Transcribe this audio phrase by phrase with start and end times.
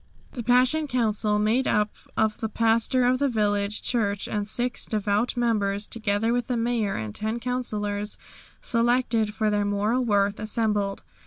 [0.31, 5.37] The Passion Council, made up of the pastor of the village church and six devout
[5.37, 8.17] members, together with the Mayor and ten councillors
[8.63, 11.03] selected for their moral worth, assembled.